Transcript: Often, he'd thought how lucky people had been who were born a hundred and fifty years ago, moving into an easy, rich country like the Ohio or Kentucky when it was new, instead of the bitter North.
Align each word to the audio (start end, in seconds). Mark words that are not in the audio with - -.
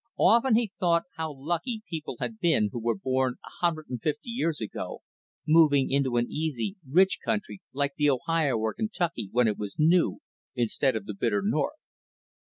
Often, 0.17 0.55
he'd 0.55 0.71
thought 0.79 1.03
how 1.17 1.31
lucky 1.31 1.83
people 1.87 2.15
had 2.19 2.39
been 2.39 2.69
who 2.71 2.79
were 2.81 2.97
born 2.97 3.35
a 3.45 3.49
hundred 3.63 3.87
and 3.87 4.01
fifty 4.01 4.29
years 4.31 4.59
ago, 4.59 5.03
moving 5.47 5.91
into 5.91 6.17
an 6.17 6.25
easy, 6.27 6.75
rich 6.89 7.19
country 7.23 7.61
like 7.71 7.93
the 7.97 8.09
Ohio 8.09 8.57
or 8.57 8.73
Kentucky 8.73 9.29
when 9.31 9.47
it 9.47 9.59
was 9.59 9.75
new, 9.77 10.17
instead 10.55 10.95
of 10.95 11.05
the 11.05 11.13
bitter 11.13 11.43
North. 11.45 11.77